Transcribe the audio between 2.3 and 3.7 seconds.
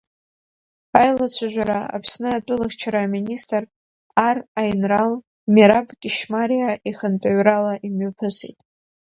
атәылахьчара аминистр,